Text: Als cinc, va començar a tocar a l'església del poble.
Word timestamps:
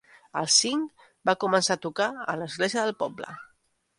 Als 0.39 0.53
cinc, 0.63 1.03
va 1.29 1.35
començar 1.43 1.77
a 1.77 1.81
tocar 1.85 2.09
a 2.35 2.37
l'església 2.39 2.87
del 2.89 2.97
poble. 3.05 3.37